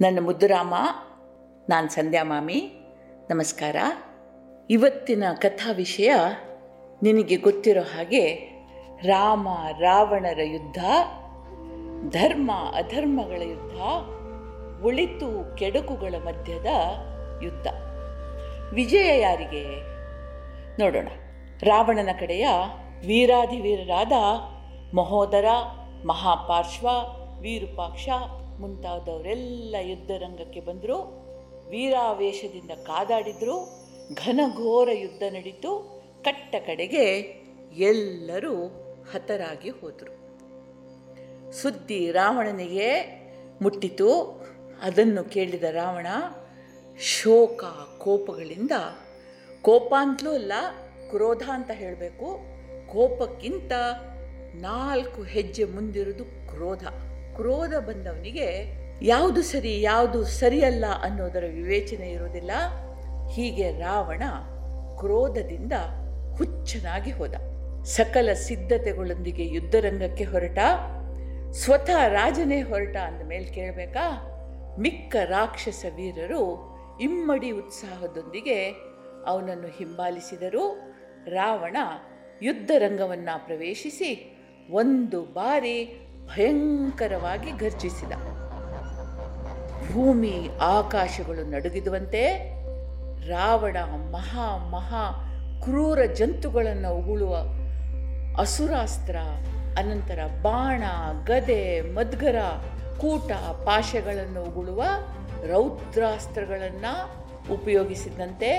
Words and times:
ನನ್ನ 0.00 0.18
ಮುದ್ದುರಾಮ 0.20 0.74
ನಾನು 1.68 1.88
ಸಂಧ್ಯಾ 1.88 2.24
ಮಾಮಿ. 2.24 2.72
ನಮಸ್ಕಾರ. 3.30 3.76
ಇವತ್ತಿನ 4.70 5.24
ಕಥಾ 5.34 5.72
ವಿಷಯ 5.72 6.14
ನಿನಗೆ 7.02 7.36
ಗೊತ್ತಿರೋ 7.36 7.80
ಹಾಗೆ 7.80 8.34
ರಾಮ, 9.02 9.48
ರಾವಣರ 9.78 10.40
ಯುದ್ಧ, 10.42 10.84
ಧರ್ಮ, 12.10 12.50
ಅಧರ್ಮಗಳ 12.74 13.42
ಯುದ್ಧ, 13.42 13.76
ಒಳಿತು 14.84 15.56
ಕೆಡುಕುಗಳ 15.56 16.14
ಮಧ್ಯದ 16.24 16.66
ಯುದ್ಧ. 17.42 17.66
ವಿಜಯ 18.74 19.20
ಯಾರಿಗೆ? 19.20 19.64
ನೋಡೋಣ. 20.82 21.08
ರಾವಣನ 21.62 22.08
ಕಡೆಯ 22.20 22.48
ವೀರಾಧಿವೀರರಾದ 23.06 24.12
ಮಹೋದರ, 24.96 25.44
ಮಹಾಪಾರ್ಶ್ವ, 26.06 26.88
ವಿರೂಪಾಕ್ಷ 27.40 28.08
ಮುಂತಾದವರೆಲ್ಲ 28.60 29.76
ಯುದ್ಧರಂಗಕ್ಕೆ 29.80 30.60
ಬಂದರು. 30.60 30.98
ವೀರಾವೇಶದಿಂದ 31.68 32.70
ಕಾದಾಡಿದ್ರು. 32.70 33.68
ಘನಘೋರ 34.14 34.88
ಯುದ್ಧ 34.92 35.22
ನಡೀತು. 35.30 36.02
ಕಟ್ಟ 36.24 36.54
ಕಡೆಗೆ 36.66 37.04
ಎಲ್ಲರೂ 37.76 38.66
ಹತರಾಗಿ 39.12 39.70
ಹೋದರು. 39.70 40.20
ಸುದ್ದಿ 41.52 42.10
ರಾವಣನಿಗೆ 42.10 43.20
ಮುಟ್ಟಿತು. 43.62 44.40
ಅದನ್ನು 44.82 45.24
ಕೇಳಿದ 45.24 45.62
ರಾವಣ 45.62 46.06
ಶೋಕ 47.00 47.64
ಕೋಪಗಳಿಂದ 47.98 48.70
ಕೋಪ 49.62 49.94
ಅಂತಲೂ 49.98 50.32
ಅಲ್ಲ 50.32 50.52
ಕ್ರೋಧ 51.10 51.42
ಅಂತ 51.52 51.70
ಹೇಳಬೇಕು. 51.70 52.38
ಕೋಪಕ್ಕಿಂತ 52.92 53.72
ನಾಲ್ಕು 54.54 55.22
ಹೆಜ್ಜೆ 55.22 55.64
ಮುಂದಿರೋದು 55.64 56.24
ಕ್ರೋಧ. 56.24 56.88
ಕ್ರೋಧ 57.40 57.74
ಬಂದವನಿಗೆ 57.74 58.80
ಯಾವುದು 59.02 59.42
ಸರಿ, 59.42 59.82
ಯಾವುದು 59.82 60.24
ಸರಿಯಲ್ಲ 60.24 60.84
ಅನ್ನೋದರ 61.02 61.44
ವಿವೇಚನೆ 61.48 62.10
ಇರುವುದಿಲ್ಲ. 62.10 62.50
ಹೀಗೆ 63.32 63.72
ರಾವಣ 63.72 64.22
ಕ್ರೋಧದಿಂದ 64.98 65.72
ಹುಚ್ಚನಾಗಿ 66.36 67.10
ಹೋದ. 67.10 67.34
ಸಕಲ 67.84 68.32
ಸಿದ್ಧತೆಗಳೊಂದಿಗೆ 68.32 69.46
ಯುದ್ಧರಂಗಕ್ಕೆ 69.46 70.24
ಹೊರಟ. 70.24 70.58
ಸ್ವತಃ 71.52 72.08
ರಾಜನೇ 72.08 72.62
ಹೊರಟ 72.62 72.96
ಅಂದ 72.96 73.28
ಮೇಲೆ 73.28 73.44
ಕೇಳಬೇಕಾ? 73.44 74.26
ಮಿಕ್ಕ 74.78 75.16
ರಾಕ್ಷಸ 75.16 75.84
ವೀರರು 75.96 76.42
ಇಮ್ಮಡಿ 77.00 77.50
ಉತ್ಸಾಹದೊಂದಿಗೆ 77.50 78.64
ಅವನನ್ನು 79.26 79.68
ಹಿಂಬಾಲಿಸಿದರು. 79.68 80.94
ರಾವಣ 81.26 81.76
ಯುದ್ಧರಂಗವನ್ನು 82.42 83.46
ಪ್ರವೇಶಿಸಿ 83.46 84.36
ಒಂದು 84.70 85.22
ಬಾರಿ 85.22 86.06
ಭಯಂಕರವಾಗಿ 86.26 87.50
ಘರ್ಜಿಸಿದ. 87.50 88.12
ಭೂಮಿ 89.92 90.48
ಆಕಾಶಗಳು 90.60 91.50
ನಡುಗಿದುವಂತೆ 91.50 92.22
ರಾವಣ 93.28 93.76
ಮಹಾ 94.10 94.68
ಮಹಾ 94.70 95.26
ಕ್ರೂರ 95.64 96.04
ಜಂತುಗಳನ್ನು 96.04 96.90
ಉಗುಳುವ 96.90 97.36
ಅಸುರಾಸ್ತ್ರ, 98.40 99.16
ಅನಂತರ 99.78 100.18
ಬಾಣ, 100.42 100.82
ಗದೆ, 101.24 101.80
ಮದ್ಗರ, 101.80 102.36
ಕೂಟ, 103.00 103.32
ಪಾಶಗಳನ್ನು 103.64 104.42
ಉಗುಳುವ 104.42 104.82
ರೌದ್ರಾಸ್ತ್ರಗಳನ್ನು 105.52 106.92
ಉಪಯೋಗಿಸಿದಂತೆ 107.52 108.50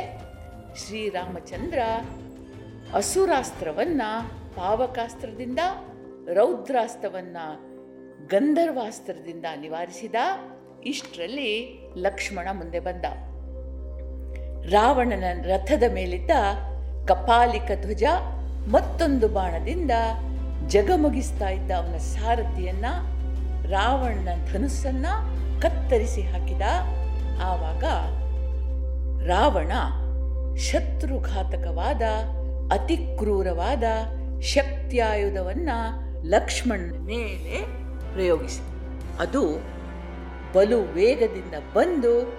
ಶ್ರೀರಾಮಚಂದ್ರ 0.76 1.80
ಅಸುರಾಸ್ತ್ರವನ್ನು 2.96 4.30
ಪಾವಕಾಸ್ತ್ರದಿಂದ 4.56 5.60
ರೌದ್ರಾಸ್ತ್ರವನ್ನು 6.34 7.72
ಗಂಧರ್ವಾಸ್ತ್ರದಿಂದ 8.28 9.46
ನಿವಾರಿಸಿದ, 9.56 10.16
ಇಷ್ಟರಲ್ಲಿ 10.86 11.80
ಲಕ್ಷ್ಮಣ 11.98 12.48
ಮುಂದೆ 12.52 12.80
ಬಂದ. 12.80 13.06
ರಾವಣನ 14.74 15.24
ರಥದ 15.44 15.84
ಮೇಲಿದ್ದ 15.94 16.32
ಕಪಾಲಿಕ 17.06 17.72
ಧ್ವಜ 17.82 18.04
ಮತ್ತೊಂದು 18.68 19.28
ಬಾಣದಿಂದ 19.28 19.92
ಜಗಮಗಿಸ್ತಾ 20.68 21.50
ಇದ್ದ 21.50 21.72
ಅವನ 21.72 21.98
ಸಾರಥಿಯನ್ನ, 21.98 22.86
ರಾವಣನ 23.70 24.54
ಧನುಸ್ಸನ್ನ 24.54 25.06
ಕತ್ತರಿಸಿ 25.62 26.22
ಹಾಕಿದ. 26.22 26.62
ಆವಾಗ 27.44 27.84
ರಾವಣ 29.28 29.72
ಶತ್ರುಘಾತಕವಾದ 30.56 32.02
ಅತಿ 32.72 32.98
ಕ್ರೂರವಾದ 32.98 33.84
ಶಕ್ತಿಯಾಯುಧವನ್ನ 34.42 35.70
ಲಕ್ಷ್ಮಣನ 36.24 36.98
ಮೇಲೆ 37.06 37.62
ಪ್ರಯೋಗಿಸಿ. 38.14 38.62
ಅದು 39.20 39.42
ಬಲು 40.54 40.82
ವೇಗದಿಂದ 40.82 41.54
ಬಂದು 41.74 42.34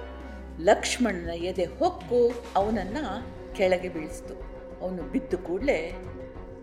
ಲಕ್ಷ್ಮಣನ 0.61 1.31
ಎದೆ 1.31 1.65
ಹೊಕ್ಕು 1.65 2.33
ಅವನನ್ನು 2.57 3.27
ಕೆಳಗೆ 3.55 3.89
ಬೀಳಿಸ್ತು. 3.89 4.35
ಅವನು 4.81 5.03
ಬಿದ್ದು 5.03 5.39
ಕೂಡಲೇ 5.39 5.93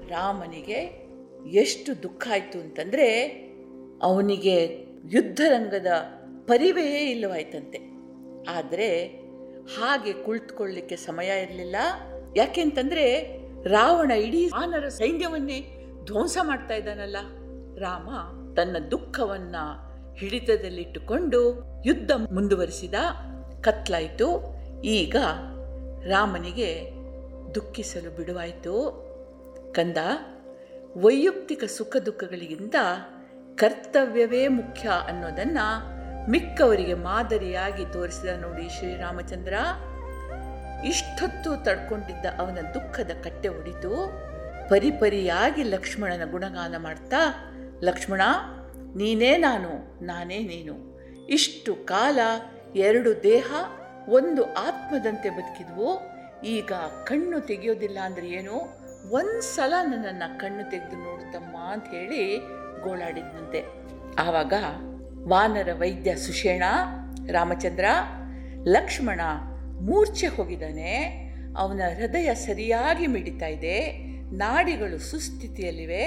ರಾಮನಿಗೆ 0.10 1.10
ಎಷ್ಟು 1.50 2.04
ದುಃಖ 2.04 2.28
ಆಯಿತು 2.32 2.60
ಅಂತಂದರೆ 2.60 3.30
ಅವನಿಗೆ 4.02 4.66
ಯುದ್ಧರಂಗದ 5.06 5.88
ಪರಿವೆಯೇ 6.48 7.12
ಇಲ್ಲವಾಯ್ತಂತೆ. 7.12 7.80
ಆದರೆ 8.50 9.08
ಹಾಗೆ 9.78 10.14
ಕುಳಿತುಕೊಳ್ಳಿಕ್ಕೆ 10.14 10.96
ಸಮಯ 10.96 11.44
ಇರಲಿಲ್ಲ. 11.44 11.76
ಯಾಕೆಂತಂದರೆ 12.38 13.38
ರಾವಣ 13.64 14.12
ಇಡೀ 14.12 14.50
ಆನರ 14.56 14.88
ಸೈನ್ಯವನ್ನೇ 14.88 15.79
ಧ್ವಂಸ 16.10 16.38
ಮಾಡ್ತಾ 16.44 16.74
ಇದ್ದಾನಲ್ಲ? 16.74 17.18
ರಾಮ 17.78 18.10
ತನ್ನ 18.54 18.78
ದುಃಖವನ್ನ 18.92 19.56
ಹಿಡಿತದಲ್ಲಿಟ್ಟುಕೊಂಡು 20.16 21.64
ಯುದ್ಧ 21.86 22.12
ಮುಂದುವರಿಸಿದ. 22.32 22.94
ಕತ್ಲಾಯಿತು. 23.62 24.56
ಈಗ 24.84 25.16
ರಾಮನಿಗೆ 26.04 26.92
ದುಃಖಿಸಲು 27.56 28.18
ಬಿಡುವಾಯಿತು. 28.18 28.74
ಕಂದ, 29.76 29.98
ವೈಯಕ್ತಿಕ 30.98 31.64
ಸುಖ 31.64 31.98
ದುಃಖಗಳಿಗಿಂತ 31.98 32.76
ಕರ್ತವ್ಯವೇ 33.56 34.48
ಮುಖ್ಯ 34.48 34.90
ಅನ್ನೋದನ್ನು 35.08 36.00
ಮಿಕ್ಕವರಿಗೆ 36.32 36.94
ಮಾದರಿಯಾಗಿ 36.94 37.86
ತೋರಿಸಿದ 37.94 38.42
ನೋಡಿ 38.42 38.70
ಶ್ರೀರಾಮಚಂದ್ರ. 38.70 39.54
ಇಷ್ಟೊತ್ತು 40.86 41.64
ತಡ್ಕೊಂಡಿದ್ದ 41.64 42.26
ಅವನ 42.40 42.58
ದುಃಖದ 42.74 43.12
ಕಟ್ಟೆ 43.24 43.50
ಒಡಿತು. 43.50 43.94
ಪರಿಪರಿಯಾಗಿ 44.70 45.64
ಲಕ್ಷ್ಮಣನ 45.64 46.32
ಗುಣಗಾನ 46.32 46.76
ಮಾಡ್ತಾ, 46.78 47.16
ಲಕ್ಷ್ಮಣ, 47.84 48.22
ನೀನೇ 48.96 49.38
ನಾನು, 49.38 50.04
ನಾನೇ 50.06 50.40
ನೀನು. 50.40 51.00
ಇಷ್ಟು 51.26 51.76
ಕಾಲ 51.76 52.20
ಎರಡು 52.76 53.24
ದೇಹ 53.24 53.54
ಒಂದು 54.10 54.44
ಆತ್ಮದಂತೆ 54.44 55.30
ಬದುಕಿದ್ವು. 55.30 56.02
ಈಗ 56.46 56.72
ಕಣ್ಣು 57.04 57.40
ತೆಗೆಯೋದಿಲ್ಲ 57.40 57.98
ಅಂದರೆ 58.00 58.30
ಏನು? 58.30 58.80
ಒಂದು 59.12 59.42
ಸಲ 59.42 59.74
ನನ್ನನ್ನು 59.84 60.40
ಕಣ್ಣು 60.40 60.70
ತೆಗೆದು 60.70 61.04
ನೋಡುತ್ತಮ್ಮ 61.04 61.58
ಅಂತ 61.58 61.86
ಹೇಳಿ 61.88 62.38
ಗೋಳಾಡಿದ್ನಂತೆ. 62.84 63.64
ಆವಾಗ 64.22 64.54
ವಾನರ 65.28 65.70
ವೈದ್ಯ 65.74 66.16
ಸುಷೇಣ, 66.16 66.64
ರಾಮಚಂದ್ರ, 67.32 67.86
ಲಕ್ಷ್ಮಣ 68.68 69.20
ಮೂರ್ಛೆ 69.82 70.28
ಹೋಗಿದ್ದಾನೆ. 70.28 70.96
ಅವನ 71.58 71.82
ಹೃದಯ 71.98 72.34
ಸರಿಯಾಗಿ 72.34 73.08
ಮಿಡಿತಾ 73.08 73.46
ಇದೆ. 73.46 74.09
ನಾಡಿಗಳು 74.32 74.98
ಸುಸ್ಥಿತಿಯಲ್ಲಿವೆ. 74.98 76.04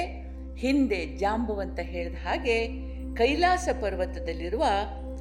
ಹಿಂದೆ 0.56 1.06
ಜಾಂಬುವಂತ 1.06 1.78
ಹೇಳಿದ 1.80 2.14
ಹಾಗೆ 2.14 2.68
ಕೈಲಾಸ 3.14 3.68
ಪರ್ವತದಲ್ಲಿರುವ 3.82 4.64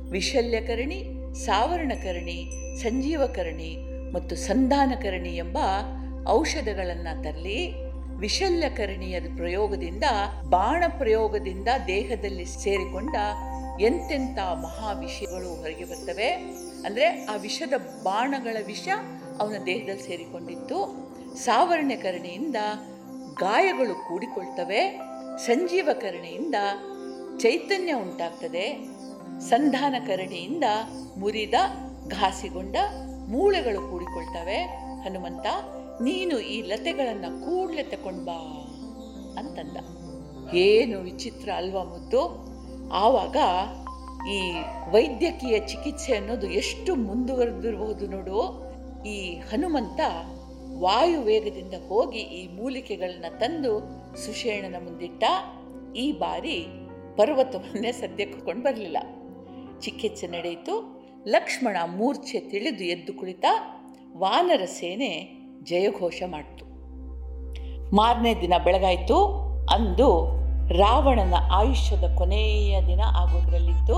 ವಿಶಲ್ಯಕರಣಿ, 0.09 1.03
ಸಾವರಣಕರಣಿ, 1.45 2.51
ಸಂಜೀವಕರಣಿ 2.81 3.77
ಮತ್ತು 4.11 4.35
ಸಂಧಾನಕರಣಿ 4.35 5.37
ಎಂಬ 5.37 5.57
ಔಷಧಗಳನ್ನು 6.27 7.23
ತರಲಿ 7.23 7.73
ವಿಶಲ್ಯಕರಣಿಯ 8.19 9.19
ಪ್ರಯೋಗದಿಂದ, 9.19 10.03
ಬಾಣ 10.49 10.83
ಪ್ರಯೋಗದಿಂದ 10.97 11.67
ದೇಹದಲ್ಲಿ 11.87 12.45
ಸೇರಿಕೊಂಡ 12.45 13.15
ಎಂತೆಂಥ 13.81 14.39
ಮಹಾ 14.39 14.91
ವಿಷಯಗಳು 14.91 15.61
ಹೊರಗೆ 15.61 15.83
ಬರ್ತವೆ. 15.83 16.27
ಅಂದರೆ 16.85 17.25
ಆ 17.25 17.35
ವಿಷದ 17.35 17.73
ಬಾಣಗಳ 18.03 18.57
ವಿಷ 18.65 18.87
ಅವನ 19.39 19.55
ದೇಹದಲ್ಲಿ 19.65 20.01
ಸೇರಿಕೊಂಡಿತ್ತು. 20.01 21.11
ಸಾವರ್ಣ್ಯಕರಣಿಯಿಂದ 21.35 22.55
ಗಾಯಗಳು 23.35 24.07
ಕೂಡಿಕೊಳ್ತವೆ. 24.07 24.99
ಸಂಜೀವಕರಣೆಯಿಂದ 25.37 26.55
ಚೈತನ್ಯ 27.37 27.93
ಉಂಟಾಗ್ತದೆ. 27.93 28.87
ಸಂಧಾನಕರಣೆಯಿಂದ 29.39 30.63
ಮುರಿದ, 31.17 31.53
ಘಾಸಿಗೊಂಡ 32.07 32.75
ಮೂಳೆಗಳು 33.27 33.91
ಕೂಡಿಕೊಳ್ತವೆ. 33.91 34.57
ಹನುಮಂತ, 35.03 35.45
ನೀನು 36.01 36.39
ಈ 36.39 36.61
ಲತೆಗಳನ್ನು 36.61 37.39
ಕೂಡಲೇ 37.45 37.83
ತಕೊಂಡ್ಬಾ 37.83 38.33
ಬಾ 38.33 38.67
ಅಂತಂದ. 39.39 39.77
ಏನು 40.55 40.99
ವಿಚಿತ್ರ 40.99 41.49
ಅಲ್ವಾ 41.55 41.83
ಮುದ್ದು? 41.83 42.51
ಆವಾಗ 42.93 43.37
ಈ 44.29 44.51
ವೈದ್ಯಕೀಯ 44.91 45.59
ಚಿಕಿತ್ಸೆ 45.59 46.15
ಅನ್ನೋದು 46.15 46.47
ಎಷ್ಟು 46.47 46.95
ಮುಂದುವರೆದಿರಬಹುದು 46.95 48.07
ನೋಡು. 48.07 48.71
ಈ 49.05 49.35
ಹನುಮಂತ 49.35 49.99
ವಾಯು 50.81 51.21
ವೇಗದಿಂದ 51.21 51.73
ಹೋಗಿ 51.87 52.19
ಈ 52.19 52.47
ಮೂಲಿಕೆಗಳನ್ನ 52.47 53.25
ತಂದು 53.37 53.79
ಸುಷೇಣನ 54.17 54.75
ಮುಂದಿಟ್ಟ 54.83 55.23
ಈ 55.95 56.11
ಬಾರಿ 56.11 56.67
ಪರ್ವತವನ್ನೇ 57.15 57.91
ಸದ್ಯಕ್ಕೆ 57.91 58.53
ಬರಲಿಲ್ಲ. 58.53 58.97
ಚಿಕಿತ್ಸೆ 59.79 60.27
ನಡೆಯಿತು. 60.27 61.03
ಲಕ್ಷ್ಮಣ 61.27 61.77
ಮೂರ್ಛೆ 61.85 62.39
ತಿಳಿದು 62.39 62.83
ಎದ್ದು 62.83 63.13
ಕುಳಿತ 63.13 63.45
ವಾನರ 64.17 64.65
ಸೇನೆ 64.65 65.41
ಜಯಘೋಷ 65.63 66.23
ಮಾಡಿತು. 66.25 66.65
ಮಾರನೇ 67.95 68.41
ದಿನ 68.41 68.53
ಬೆಳಗಾಯಿತು. 68.63 69.25
ಅಂದು 69.65 70.27
ರಾವಣನ 70.77 71.33
ಆಯುಷ್ಯದ 71.51 72.15
ಕೊನೆಯ 72.17 72.81
ದಿನ 72.81 73.01
ಆಗೋದ್ರಲ್ಲಿತ್ತು. 73.05 73.95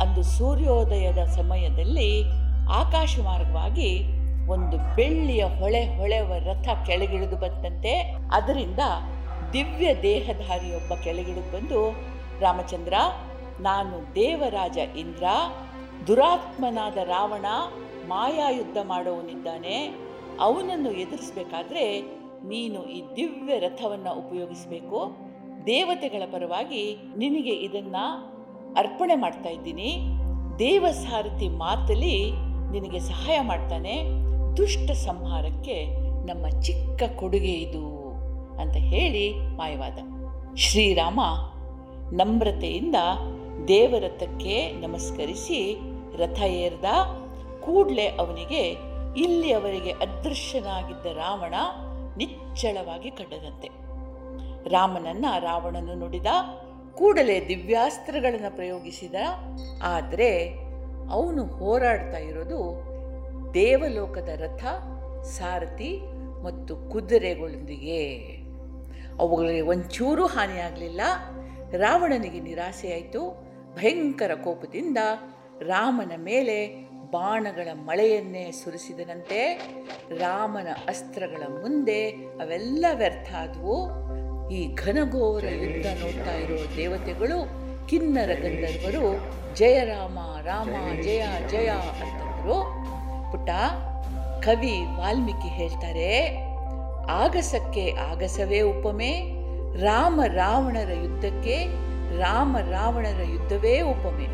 ಅಂದು 0.00 0.22
ಸೂರ್ಯೋದಯದ 0.22 1.18
ಸಮಯದಲ್ಲಿ 1.18 2.22
ಆಕಾಶ 2.70 3.18
ಮಾರ್ಗವಾಗಿ 3.24 4.19
ಒಂದು 4.50 4.96
ಬೆಳ್ಳಿಯ 4.96 5.44
ಹೊಳೆ 5.44 5.98
ಹೊಳೆವ 5.98 6.32
ರಥ 6.38 6.68
ಕೆಳಗಿಳಿದು 6.86 7.36
ಬಂತಂತೆ 7.36 8.16
ಅದರಿಂದ 8.32 8.78
ದಿವ್ಯ 9.52 10.02
ದೇಹಧಾರಿಯೊಬ್ಬ 10.02 10.94
ಕೆಳಗಿಳಿದು 10.94 11.52
ಬಂದು, 11.52 11.90
ರಾಮಚಂದ್ರ, 12.40 12.94
ನಾನು 13.60 14.14
ದೇವರಾಜ 14.14 14.78
ಇಂದ್ರ, 14.98 15.24
ದುರಾತ್ಮನಾದ 16.06 16.96
ರಾವಣ, 16.96 17.46
ಮಾಯಾಯುದ್ಧ 18.08 18.76
ಮಾಡೋವನಿದ್ದಾನೆ. 18.82 19.94
ಅವನನ್ನು 20.40 20.90
ಎದುರಿಸಬೇಕಾದ್ರೆ 20.90 22.00
ನೀನು 22.48 22.84
ಈ 22.84 23.02
ದಿವ್ಯ 23.16 23.58
ರಥವನ್ನು 23.58 24.12
ಉಪಯೋಗಿಸಬೇಕು. 24.26 25.16
ದೇವತೆಗಳ 25.66 26.22
ಪರವಾಗಿ 26.32 26.96
ನಿನಗೆ 27.16 27.52
ಇದನ್ನು 27.52 28.04
ಅರ್ಪಣೆ 28.78 29.14
ಮಾಡ್ತಾ 29.14 29.48
ಇದ್ದೀನಿ. 29.48 29.90
ದೇವಸಾರಥಿ 30.58 31.48
ಮಾತಲ್ಲಿ 31.48 32.30
ನಿನಗೆ 32.70 32.98
ಸಹಾಯ 33.00 33.40
ಮಾಡ್ತಾನೆ. 33.40 34.19
ದುಷ್ಟ 34.56 34.90
ಸಂಹಾರಕ್ಕೆ 35.06 35.76
ನಮ್ಮ 36.26 36.44
ಚಿಕ್ಕ 36.60 37.02
ಕೊಡುಗೆ 37.16 37.54
ಇದು 37.64 37.84
ಅಂತ 38.60 38.76
ಹೇಳಿ 38.92 39.24
ಮಾಯವಾದ. 39.56 39.98
ಶ್ರೀರಾಮ 40.56 41.20
ನಮ್ರತೆಯಿಂದ 42.12 42.98
ದೇವರಥಕ್ಕೆ 43.68 44.54
ನಮಸ್ಕರಿಸಿ 44.80 45.60
ರಥ 46.16 46.40
ಏರ್ದ 46.64 46.84
ಕೂಡಲೇ 47.60 48.06
ಅವನಿಗೆ 48.22 48.62
ಇಲ್ಲಿಯವರೆಗೆ 49.16 49.92
ಅದೃಶ್ಯನಾಗಿದ್ದ 50.04 51.06
ರಾವಣ 51.16 51.54
ನಿಚ್ಚಳವಾಗಿ 52.16 53.10
ಕಂಡದಂತೆ 53.10 53.70
ರಾಮನನ್ನ 54.70 55.26
ರಾವಣನು 55.38 55.94
ನುಡಿದ 55.94 56.30
ಕೂಡಲೇ 56.94 57.36
ದಿವ್ಯಾಸ್ತ್ರಗಳನ್ನು 57.48 58.50
ಪ್ರಯೋಗಿಸಿದ, 58.56 59.14
ಆದರೆ 59.82 60.30
ಅವನು 61.10 61.42
ಹೋರಾಡ್ತಾ 61.58 62.18
ಇರೋದು 62.18 62.58
ದೇವಲೋಕದ 63.54 64.28
ರಥ 64.36 64.64
ಸಾರಥಿ 65.24 65.98
ಮತ್ತು 66.42 66.76
ಕುದುರೆಗಳೊಂದಿಗೆ. 66.76 68.06
ಅವುಗಳಿಗೆ 69.18 69.60
ಒಂಚೂರು 69.60 70.26
ಹಾನಿಯಾಗಲಿಲ್ಲ. 70.26 71.00
ರಾವಣನಿಗೆ 71.72 72.40
ನಿರಾಸೆಯಾಯಿತು. 72.40 73.50
ಭಯಂಕರ 73.74 74.34
ಕೋಪದಿಂದ 74.34 74.98
ರಾಮನ 75.60 76.12
ಮೇಲೆ 76.16 76.90
ಬಾಣಗಳ 77.10 77.68
ಮಳೆಯನ್ನೇ 77.74 78.50
ಸುರಿಸಿದನಂತೆ 78.50 79.54
ರಾಮನ 80.18 80.66
ಅಸ್ತ್ರಗಳ 80.88 81.42
ಮುಂದೆ 81.62 82.10
ಅವೆಲ್ಲ 82.10 82.86
ವ್ಯರ್ಥ 82.94 83.32
ಆದವು 83.34 83.90
ಈ 84.50 84.74
ಘನಘೋರ 84.74 85.44
ಯುದ್ಧ 85.44 85.86
ನೋಡ್ತಾ 85.86 86.34
ಇರೋ 86.34 86.76
ದೇವತೆಗಳು 86.76 87.60
ಕಿನ್ನರ 87.88 88.30
ಗಂಧರ್ವರು 88.34 89.30
ಜಯ 89.54 89.84
ರಾಮ 89.84 90.18
ರಾಮ 90.42 91.00
ಜಯ 91.02 91.26
ಜಯ 91.48 91.68
ಅಂತಂದ್ರು. 91.68 92.79
ಪುಟ್ಟ 93.40 94.44
ಕವಿ 94.44 94.72
ವಾಲ್ಮೀಕಿ 94.96 95.48
ಹೇಳ್ತಾರೆ, 95.48 96.08
ಆಗಸಕ್ಕೆ 97.22 97.84
ಆಗಸವೇ 98.10 98.60
ಉಪಮೆ, 98.60 99.12
ರಾಮ 99.80 100.20
ರಾವಣರ 100.34 100.90
ಯುದ್ಧಕ್ಕೆ 101.04 101.56
ರಾಮ 102.20 102.56
ರಾವಣರ 102.70 103.22
ಯುದ್ಧವೇ 103.30 103.74
ಉಪಮೆ. 103.92 104.26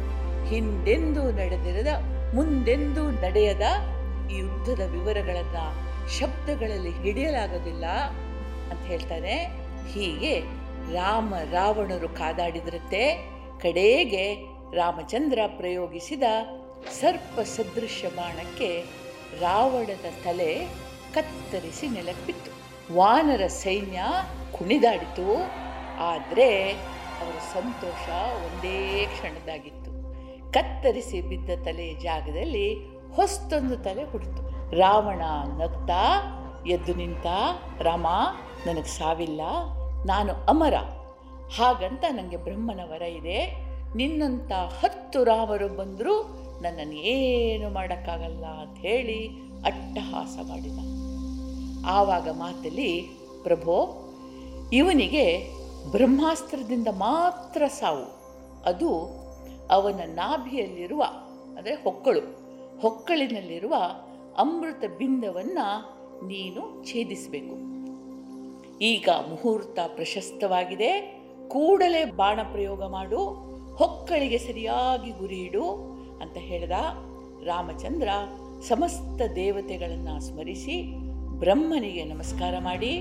ಹಿಂದೆಂದೂ 0.48 1.22
ನಡೆದಿರದ, 1.30 1.92
ಮುಂದೆಂದೂ 2.34 3.04
ನಡೆಯದ 3.24 3.66
ಈ 4.30 4.38
ಯುದ್ಧದ 4.38 4.82
ವಿವರಗಳನ್ನು 4.90 5.64
ಶಬ್ದಗಳಲ್ಲಿ 6.18 6.92
ಹಿಡಿಯಲಾಗೋದಿಲ್ಲ 7.02 7.86
ಅಂತ 8.70 8.82
ಹೇಳ್ತಾರೆ. 8.86 9.36
ಹೀಗೆ 9.94 10.34
ರಾಮ 10.92 11.34
ರಾವಣರು 11.52 12.08
ಕಾದಾಡಿದ್ರಂತೆ, 12.08 13.04
ಕಡೆಗೆ 13.62 14.26
ರಾಮಚಂದ್ರ 14.76 15.40
ಪ್ರಯೋಗಿಸಿದ 15.58 16.22
ಸರ್ಪ 16.92 17.40
ಸದೃಶ 17.40 18.04
ಬಾಣಕ್ಕೆ 18.16 18.84
ರಾವಣನ 19.40 20.06
ತಲೆ 20.24 20.66
ಕತ್ತರಿಸಿ 21.14 21.88
ನೆಲಕ್ಕಿತ್ತು 21.88 22.50
ವಾನರ 22.94 23.46
ಸೈನ್ಯ 23.46 24.02
ಕುಣಿದಾಡಿತು. 24.52 25.26
ಆದರೆ 25.98 26.70
ಅವರ 27.22 27.38
ಸಂತೋಷ 27.52 28.08
ಒಂದೇ 28.46 29.06
ಕ್ಷಣದಾಗಿತ್ತು 29.06 29.90
ಕತ್ತರಿಸಿ 30.52 31.20
ಬಿದ್ದ 31.20 31.50
ತಲೆಯ 31.64 31.94
ಜಾಗದಲ್ಲಿ 31.94 32.68
ಹೊಸ್ತೊಂದು 33.14 33.76
ತಲೆ 33.76 34.04
ಹುಟ್ಟಿತು 34.04 34.42
ರಾವಣ 34.76 35.22
ನಗ್ತಾ, 35.58 36.02
ಎದ್ದು 36.66 36.94
ನಿಂತ, 36.94 37.26
ರಾಮ, 37.82 38.06
ನನಗೆ 38.66 38.90
ಸಾವಿಲ್ಲ, 38.98 39.40
ನಾನು 40.06 40.32
ಅಮರ. 40.46 40.74
ಹಾಗಂತ 41.56 42.04
ನನಗೆ 42.10 42.36
ಬ್ರಹ್ಮನ 42.36 42.80
ವರ 42.84 43.02
ಇದೆ. 43.02 43.66
ನಿನ್ನಂಥ 43.96 44.52
ಹತ್ತು 44.52 45.24
ರಾಮರು 45.24 45.68
ಬಂದರೂ 45.68 46.14
ನನ್ನನ್ನು 46.62 46.94
ಏನು 46.94 47.70
ಮಾಡೋಕ್ಕಾಗಲ್ಲ 47.70 48.44
ಅಂತ 48.44 48.78
ಹೇಳಿ 48.78 49.28
ಅಟ್ಟಹಾಸ 49.64 50.36
ಮಾಡಿದ. 50.48 50.78
ಆವಾಗ 51.86 52.28
ಮಾತಲ್ಲಿ, 52.28 53.02
ಪ್ರಭೋ, 53.42 54.02
ಇವನಿಗೆ 54.72 55.50
ಬ್ರಹ್ಮಾಸ್ತ್ರದಿಂದ 55.90 56.88
ಮಾತ್ರ 56.88 57.62
ಸಾವು. 57.66 58.16
ಅದು 58.62 58.90
ಅವನ 59.70 60.00
ನಾಭಿಯಲ್ಲಿರುವ, 60.06 61.02
ಅಂದರೆ 61.58 61.74
ಹೊಕ್ಕಳು, 61.74 62.20
ಹೊಕ್ಕಳಿನಲ್ಲಿರುವ 62.80 63.74
ಅಮೃತ 64.38 64.84
ಬಿಂದವನ್ನು 64.98 65.96
ನೀನು 66.26 66.84
ಛೇದಿಸಬೇಕು. 66.92 67.76
ಈಗ 68.78 69.08
ಮುಹೂರ್ತ 69.08 69.78
ಪ್ರಶಸ್ತವಾಗಿದೆ. 69.86 71.22
ಕೂಡಲೇ 71.48 72.04
ಬಾಣ 72.04 72.40
ಪ್ರಯೋಗ 72.52 72.84
ಮಾಡು. 72.84 73.46
ಹೊಕ್ಕಳಿಗೆ 73.76 74.38
ಸರಿಯಾಗಿ 74.38 75.10
ಗುರಿಯಿಡು 75.10 75.95
ಅಂತ 76.22 76.36
ಹೇಳಿದ 76.38 76.70
ರಾಮಚಂದ್ರ 77.46 78.08
ಸಮಸ್ತ 78.68 79.22
ದೇವತೆಗಳನ್ನು 79.34 80.20
ಸ್ಮರಿಸಿ 80.20 80.82
ಬ್ರಹ್ಮನಿಗೆ 81.38 82.04
ನಮಸ್ಕಾರ 82.04 82.54
ಮಾಡಿ 82.58 83.00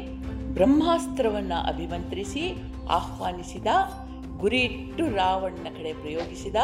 ಬ್ರಹ್ಮಾಸ್ತ್ರವನ್ನು 0.54 1.68
ಅಭಿಮಂತ್ರಿಸಿ 1.68 2.54
ಆಹ್ವಾನಿಸಿದ, 2.90 3.68
ಗುರಿಯಿಟ್ಟು 4.38 5.16
ರಾವಣನ 5.16 5.68
ಕಡೆ 5.78 5.94
ಪ್ರಯೋಗಿಸಿದ, 5.94 6.56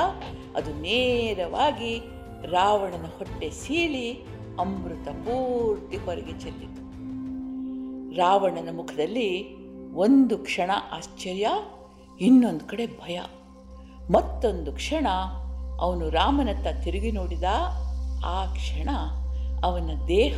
ಅದು 0.55 0.81
ನೇರವಾಗಿ 0.81 1.99
ರಾವಣನ 2.51 3.05
ಹೊಟ್ಟೆ 3.17 3.49
ಸೀಳಿ 3.49 4.13
ಅಮೃತ 4.59 5.07
ಪೂರ್ತಿ 5.07 5.97
ಹೊರಗೆ 5.97 6.31
ಚೆಲ್ಲಿತು. 6.39 6.81
ರಾವಣನ 8.15 8.69
ಮುಖದಲ್ಲಿ 8.75 9.55
ಒಂದು 9.93 10.37
ಕ್ಷಣ 10.37 10.71
ಆಶ್ಚರ್ಯ, 10.91 11.47
ಇನ್ನೊಂದು 12.21 12.65
ಕಡೆ 12.65 12.85
ಭಯ. 12.85 13.19
ಮತ್ತೊಂದು 14.11 14.71
ಕ್ಷಣ 14.73 15.07
ಅವನು 15.85 16.05
ರಾಮನತ್ತ 16.19 16.67
ತಿರುಗಿ 16.83 17.11
ನೋಡಿದ 17.11 17.47
ಆ 18.35 18.39
ಕ್ಷಣ 18.57 18.89
ಅವನ 19.67 19.91
ದೇಹ 20.07 20.37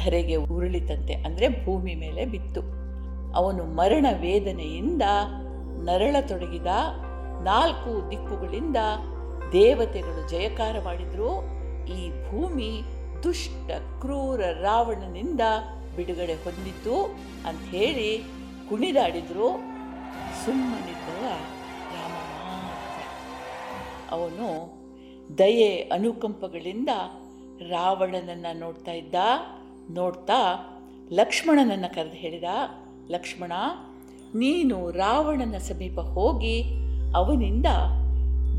ಧರೆಗೆ 0.00 0.36
ಉರುಳಿತಂತೆ, 0.54 1.14
ಅಂದರೆ 1.26 1.46
ಭೂಮಿ 1.64 1.94
ಮೇಲೆ 2.02 2.24
ಬಿತ್ತು. 2.34 2.62
ಅವನು 3.38 3.62
ಮರಣ 3.78 4.06
ವೇದನೆಯಿಂದ 4.22 5.04
ನರಳತೊಡಗಿದ 5.88 6.70
ನಾಲ್ಕು 7.48 7.90
ದಿಕ್ಕುಗಳಿಂದ 8.10 8.78
ದೇವತೆಗಳು 9.52 10.22
ಜಯಕಾರ 10.32 10.76
ಮಾಡಿದ್ರು. 10.88 11.30
ಈ 11.96 12.00
ಭೂಮಿ 12.26 12.70
ದುಷ್ಟ, 13.24 13.70
ಕ್ರೂರ 14.02 14.40
ರಾವಣನಿಂದ 14.66 15.42
ಬಿಡುಗಡೆ 15.96 16.36
ಹೊಂದಿತು 16.44 16.96
ಅಂತ 17.48 17.62
ಹೇಳಿ 17.74 18.10
ಕುಣಿದಾಡಿದ್ರು 18.68 19.48
ಮಾತ್ರ 20.70 21.14
ಅವನು 24.10 24.48
ದಯೆ 25.38 25.76
ಅನುಕಂಪಗಳಿಂದ 25.76 26.88
ರಾವಣನನ್ನು 27.70 28.58
ನೋಡ್ತಾ 28.58 28.92
ಇದ್ದ, 28.92 29.14
ನೋಡ್ತಾ 29.90 30.38
ಲಕ್ಷ್ಮಣನನ್ನು 31.12 31.94
ಕರೆದು 31.94 32.16
ಹೇಳಿದ, 32.16 32.44
ಲಕ್ಷ್ಮಣ, 33.10 33.52
ನೀನು 34.34 34.90
ರಾವಣನ 34.90 35.58
ಸಮೀಪ 35.58 35.98
ಹೋಗಿ 35.98 36.62
ಅವನಿಂದ 37.14 37.66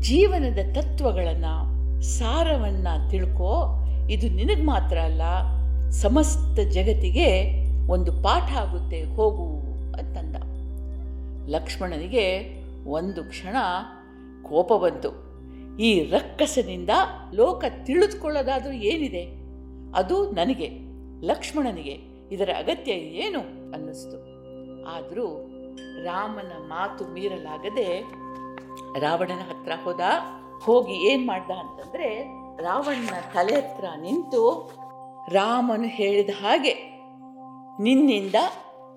ಜೀವನದ 0.00 0.58
ತತ್ವಗಳನ್ನು, 0.74 1.54
ಸಾರವನ್ನು 2.02 3.10
ತಿಳ್ಕೋ. 3.10 3.78
ಇದು 4.10 4.28
ನಿನಗೆ 4.28 4.62
ಮಾತ್ರ 4.62 4.98
ಅಲ್ಲ, 4.98 5.22
ಸಮಸ್ತ 5.90 6.60
ಜಗತ್ತಿಗೆ 6.70 7.28
ಒಂದು 7.90 8.12
ಪಾಠ 8.12 8.52
ಆಗುತ್ತೆ, 8.56 9.02
ಹೋಗು 9.16 9.46
ಅಂತಂದ. 9.98 10.36
ಲಕ್ಷ್ಮಣನಿಗೆ 11.50 12.26
ಒಂದು 12.90 13.24
ಕ್ಷಣ 13.24 13.56
ಕೋಪ 14.42 14.72
ಬಂತು. 14.72 15.31
ಈ 15.80 16.10
ರಕ್ಕಸನಿಂದ 16.10 16.90
ಲೋಕ 17.34 17.64
ತಿಳಿದುಕೊಳ್ಳೋದಾದರೂ 17.84 18.72
ಏನಿದೆ? 18.72 19.24
ಅದು 19.96 20.30
ನನಗೆ, 20.30 20.68
ಲಕ್ಷ್ಮಣನಿಗೆ, 21.26 21.94
ಇದರ 22.34 22.50
ಅಗತ್ಯ 22.58 22.92
ಏನು 22.92 23.38
ಅನ್ನಿಸ್ತು. 23.72 24.18
ಆದರೂ 24.88 25.48
ರಾಮನ 26.02 26.52
ಮಾತು 26.58 27.04
ಮೀರಲಾಗದೆ 27.04 28.00
ರಾವಣನ 29.00 29.38
ಹತ್ರ 29.38 29.72
ಹೋದ, 29.84 30.00
ಹೋಗಿ 30.62 31.12
ಏನು 31.12 31.26
ಮಾಡ್ದ 31.26 31.50
ಅಂತಂದರೆ 31.50 32.22
ರಾವಣನ 32.62 33.32
ತಲೆ 33.34 33.56
ಹತ್ರ 33.56 33.84
ನಿಂತು 34.00 34.70
ರಾಮನು 35.28 35.84
ಹೇಳಿದ 35.84 36.30
ಹಾಗೆ, 36.40 36.74
ನಿನ್ನಿಂದ 37.82 38.34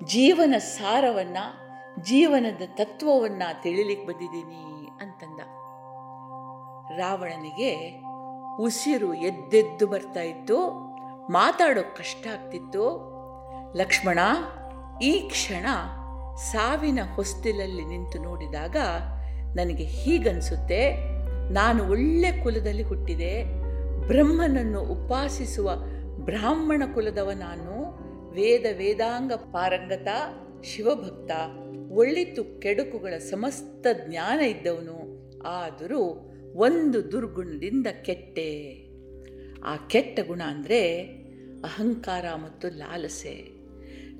ಜೀವನ 0.04 0.58
ಸಾರವನ್ನು, 0.58 1.46
ಜೀವನದ 2.02 2.62
ತತ್ವವನ್ನು 2.68 3.62
ತಿಳಿಲಿಕ್ಕೆ 3.62 4.08
ಬಂದಿದ್ದೀನಿ 4.08 4.88
ಅಂತಂದ. 5.02 5.40
ರಾವಣನಿಗೆ 6.98 8.02
ಉಸಿರು 8.60 9.14
ಎದ್ದೆದ್ದು 9.14 9.88
ಬರ್ತಾ 9.88 10.22
ಇತ್ತು. 10.22 10.70
ಮಾತಾಡೋ 11.32 11.82
ಕಷ್ಟ 11.82 12.28
ಆಗ್ತಿತ್ತು. 12.28 13.16
ಲಕ್ಷ್ಮಣ 13.78 14.20
ಈ 15.02 15.20
ಕ್ಷಣ 15.20 15.66
ಸಾವಿನ 16.36 17.00
ಹೊಸ್ತಿಲಲ್ಲಿ 17.16 17.86
ನಿಂತು 17.86 18.24
ನೋಡಿದಾಗ 18.24 18.76
ನನಗೆ 19.56 19.84
ಹೀಗನ್ಸುತ್ತೆ. 19.84 20.96
ನಾನು 21.54 21.90
ಒಳ್ಳೆ 21.90 22.32
ಕುಲದಲ್ಲಿ 22.32 22.84
ಹುಟ್ಟಿದೆ. 22.84 23.44
ಬ್ರಹ್ಮನನ್ನು 24.08 24.82
ಉಪಾಸಿಸುವ 24.82 25.72
ಬ್ರಾಹ್ಮಣ 26.06 26.84
ಕುಲದವ 26.94 27.32
ನಾನು. 27.32 28.06
ವೇದ 28.30 28.66
ವೇದಾಂಗ 28.78 29.34
ಪಾರಂಗತ, 29.34 30.08
ಶಿವಭಕ್ತ 30.64 31.32
ಒಳ್ಳಿತು 31.92 32.62
ಕೆಡುಕುಗಳ 32.62 33.18
ಸಮಸ್ತ 33.18 33.88
ಜ್ಞಾನ 34.08 34.40
ಇದ್ದವನು. 34.40 35.16
ಆದರೂ 35.48 36.32
ಒಂದು 36.56 37.12
ದುರ್ಗುಣದಿಂದ 37.12 37.88
ಕೆಟ್ಟೆ. 38.02 38.76
ಆ 39.64 39.76
ಕೆಟ್ಟ 39.76 40.20
ಗುಣ 40.28 40.42
ಅಂದರೆ 40.48 41.02
ಅಹಂಕಾರ 41.64 42.26
ಮತ್ತು 42.36 42.78
ಲಾಲಸೆ. 42.78 43.66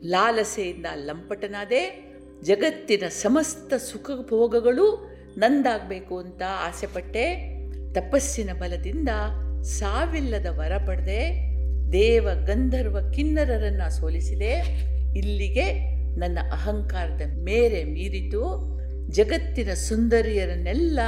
ಲಾಲಸೆಯಿಂದ 0.06 0.86
ಲಂಪಟನಾದೆ 0.96 2.06
ಜಗತ್ತಿನ 2.44 3.08
ಸಮಸ್ತ 3.08 3.74
ಸುಖ 3.74 4.12
ಭೋಗಗಳು 4.30 5.16
ನಂದಾಗಬೇಕು 5.38 6.18
ಅಂತ 6.18 6.42
ಆಸೆಪಟ್ಟೆ 6.48 7.26
ತಪಸ್ಸಿನ 7.94 8.50
ಬಲದಿಂದ 8.54 9.10
ಸಾವಿಲ್ಲದ 9.62 10.46
ವರ 10.46 10.72
ಪಡೆದೆ 10.78 11.22
ದೇವ 11.92 12.30
ಗಂಧರ್ವ 12.46 13.12
ಕಿನ್ನರರನ್ನು 13.12 13.92
ಸೋಲಿಸಿದೆ. 13.92 14.54
ಇಲ್ಲಿಗೆ 15.18 15.72
ನನ್ನ 16.16 16.40
ಅಹಂಕಾರದ 16.52 17.22
ಮೇರೆ 17.36 17.84
ಮೀರಿತು. 17.84 18.76
ಜಗತ್ತಿನ 19.10 19.74
ಸುಂದರಿಯರನ್ನೆಲ್ಲ 19.74 21.00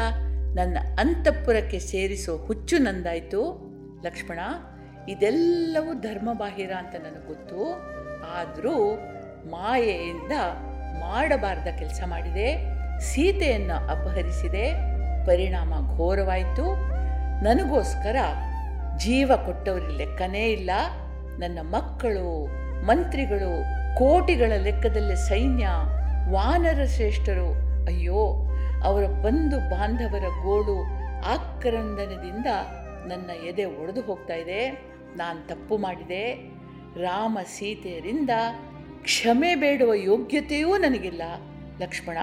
ನನ್ನ 0.56 0.78
ಅಂತಃಪುರಕ್ಕೆ 1.00 1.80
ಸೇರಿಸೋ 1.80 2.38
ಹುಚ್ಚು 2.38 2.78
ನಂದಾಯಿತು. 2.78 3.68
ಲಕ್ಷ್ಮಣ, 4.06 4.40
ಇದೆಲ್ಲವೂ 5.10 5.94
ಧರ್ಮಬಾಹಿರ 5.94 6.72
ಅಂತ 6.78 6.96
ನನಗೆ 6.96 7.28
ಗೊತ್ತು. 7.28 7.72
ಆದರೂ 8.36 8.96
ಮಾಯೆಯಿಂದ 9.50 10.32
ಮಾಡಬಾರ್ದ 11.00 11.68
ಕೆಲಸ 11.80 12.02
ಮಾಡಿದೆ. 12.06 12.78
ಸೀತೆಯನ್ನು 13.00 13.74
ಅಪಹರಿಸಿದೆ. 13.74 14.74
ಪರಿಣಾಮ 15.26 15.98
ಘೋರವಾಯಿತು. 15.98 16.76
ನನಗೋಸ್ಕರ 17.44 18.16
ಜೀವ 18.98 19.32
ಕೊಟ್ಟವರಿಗೆ 19.46 19.98
ಲೆಕ್ಕನೇ 19.98 20.46
ಇಲ್ಲ. 20.46 20.72
ನನ್ನ 21.40 21.60
ಮಕ್ಕಳು, 21.62 22.48
ಮಂತ್ರಿಗಳು, 22.86 23.64
ಕೋಟಿಗಳ 23.98 24.52
ಲೆಕ್ಕದಲ್ಲಿ 24.58 25.16
ಸೈನ್ಯ, 25.16 25.68
ವಾನರ 26.32 26.86
ಶ್ರೇಷ್ಠರು, 26.86 27.50
ಅಯ್ಯೋ 27.86 28.47
ಅವರ 28.84 29.06
ಬಂಧು 29.06 29.70
ಬಾಂಧವರ 29.70 30.24
ಗೋಡು 30.44 30.84
ಆಕ್ರಂದನದಿಂದ 31.24 32.46
ನನ್ನ 33.08 33.30
ಎದೆ 33.48 33.66
ಒಡೆದು 33.66 34.02
ಹೋಗ್ತಾ 34.02 34.34
ಇದೆ. 34.34 34.72
ನಾನು 35.16 35.48
ತಪ್ಪು 35.48 35.78
ಮಾಡಿದೆ. 35.78 36.52
ರಾಮ 36.96 37.40
ಸೀತೆಯರಿಂದ 37.46 38.30
ಕ್ಷಮೆ 39.02 39.56
ಬೇಡುವ 39.56 39.94
ಯೋಗ್ಯತೆಯೂ 39.94 40.78
ನನಗಿಲ್ಲ. 40.78 41.22
ಲಕ್ಷ್ಮಣ, 41.80 42.18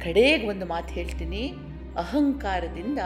ಕಡೆಗೆ 0.00 0.48
ಒಂದು 0.48 0.66
ಮಾತು 0.66 0.94
ಹೇಳ್ತೀನಿ. 0.94 1.52
ಅಹಂಕಾರದಿಂದ 1.98 2.98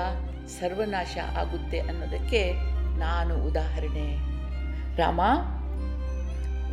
ಸರ್ವನಾಶ 0.47 1.19
ಆಗುತ್ತೆ 1.19 1.79
ಅನ್ನೋದಕ್ಕೆ 1.79 2.53
ನಾನು 2.99 3.47
ಉದಾಹರಣೆ. 3.47 4.17
ರಾಮ 4.97 5.21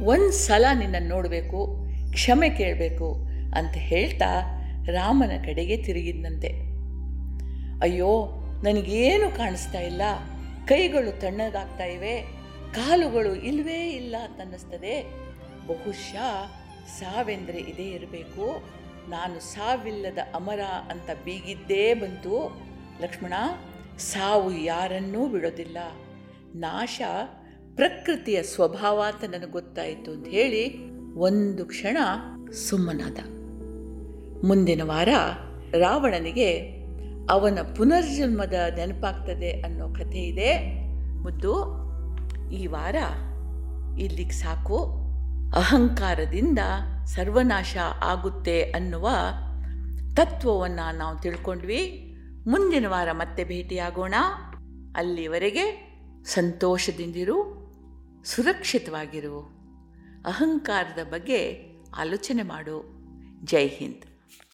ಒಂದು 0.03 0.31
ಸಲ 0.31 0.65
ನಿನ್ನನ್ನು 0.73 1.09
ನೋಡಬೇಕು, 1.09 1.77
ಕ್ಷಮೆ 2.11 2.49
ಕೇಳಬೇಕು 2.49 3.13
ಅಂತ 3.55 3.73
ಹೇಳ್ತಾ 3.75 4.54
ರಾಮನ 4.91 5.31
ಕಡೆಗೆ 5.45 5.77
ತಿರುಗಿದ್ನಂತೆ. 5.77 6.47
ಅಯ್ಯೋ, 7.81 8.27
ನನಗೇನು 8.63 9.37
ಕಾಣಿಸ್ತಾ 9.37 9.79
ಇಲ್ಲ? 9.79 10.01
ಕೈಗಳು 10.65 11.19
ತಣ್ಣಗಾಗ್ತಾ 11.19 11.83
ಇವೆ, 11.83 12.21
ಕಾಲುಗಳು 12.73 13.35
ಇಲ್ವೇ 13.35 13.89
ಇಲ್ಲ 13.89 14.15
ಅಂತ 14.23 14.41
ಅನ್ನಿಸ್ತದೆ. 14.41 15.03
ಬಹುಶಃ 15.67 16.45
ಸಾವೆಂದರೆ 16.99 17.59
ಇದೇ 17.59 17.83
ಇರಬೇಕು. 17.83 18.63
ನಾನು 19.09 19.39
ಸಾವಿಲ್ಲದ 19.39 20.17
ಅಮರ 20.33 20.59
ಅಂತ 20.89 21.09
ಬೀಗಿದ್ದೇ 21.25 21.93
ಬಂತು. 21.93 22.61
ಲಕ್ಷ್ಮಣ, 23.01 23.33
ಸಾವು 23.97 24.53
ಯಾರನ್ನೂ 24.53 25.27
ಬಿಡೋದಿಲ್ಲ. 25.27 25.77
ನಾಶ 26.55 27.01
ಪ್ರಕೃತಿಯ 27.75 28.43
ಸ್ವಭಾವ 28.43 29.03
ಅಂತ 29.07 29.23
ನನಗೆ 29.23 29.51
ಗೊತ್ತಾಯಿತು 29.51 30.11
ಅಂತ 30.11 30.27
ಹೇಳಿ 30.27 30.89
ಒಂದು 31.13 31.65
ಕ್ಷಣ 31.65 31.97
ಸುಮ್ಮನಾದ. 32.51 33.34
ಮುಂದಿನ 34.45 34.81
ವಾರ 34.83 35.09
ರಾವಣನಿಗೆ 35.71 36.57
ಅವನ 37.29 37.59
ಪುನರ್ಜನ್ಮದ 37.77 38.53
ನೆನಪಾಗ್ತದೆ 38.77 39.61
ಅನ್ನೋ 39.61 39.93
ಕಥೆ 39.93 40.19
ಇದೆ. 40.19 40.57
ಮುದ್ದು 41.15 41.55
ಈ 42.51 42.67
ವಾರ 42.67 42.95
ಇಲ್ಲಿಗೆ 43.99 44.31
ಸಾಕು. 44.31 44.83
ಅಹಂಕಾರದಿಂದ 45.55 46.59
ಸರ್ವನಾಶ 47.05 47.77
ಆಗುತ್ತೆ 48.03 48.63
ಅನ್ನುವ 48.63 49.09
ತತ್ವವನ್ನು 50.15 50.97
ನಾವು 50.97 51.19
ತಿಳ್ಕೊಂಡ್ವಿ. 51.19 52.15
ಮುಂದಿನ 52.47 52.87
ವಾರ 52.87 53.11
ಮತ್ತೆ 53.11 53.43
ಭೇಟಿಯಾಗೋಣ. 53.43 54.13
ಅಲ್ಲಿವರೆಗೆ 54.95 55.95
ಸಂತೋಷದಿಂದಿರು, 56.25 57.37
ಸುರಕ್ಷಿತವಾಗಿರು. 58.25 59.39
ಅಹಂಕಾರದ 60.25 61.03
ಬಗ್ಗೆ 61.03 61.69
ಆಲೋಚನೆ 61.97 62.41
ಮಾಡು. 62.41 62.95
ಜೈ 63.43 63.67
ಹಿಂದ್. 63.67 64.14